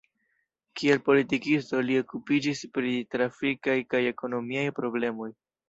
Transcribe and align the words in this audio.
Kiel 0.79 1.01
politikisto 1.09 1.83
li 1.91 1.99
okupiĝis 2.05 2.63
pri 2.79 2.95
trafikaj 3.13 3.79
kaj 3.95 4.03
ekonomiaj 4.17 4.69
problemoj. 4.83 5.33